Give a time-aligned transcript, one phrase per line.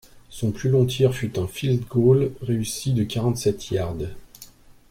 [0.31, 4.09] Son plus long tir fut un field goal réussis de quarante-sept yards.